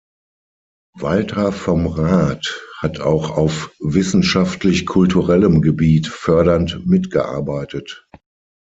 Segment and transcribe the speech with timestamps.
[0.97, 8.07] Walther vom Rath hat auch auf wissenschaftlich-kulturellem Gebiet fördernd mitgearbeitet.